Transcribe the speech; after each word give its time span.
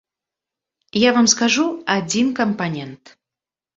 Я 1.07 1.11
вам 1.19 1.27
скажу 1.35 1.65
адзін 1.99 2.35
кампанент. 2.43 3.03